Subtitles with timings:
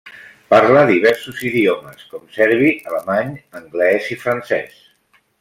[0.51, 4.83] Parla diversos idiomes com serbi, alemany, anglès i francès.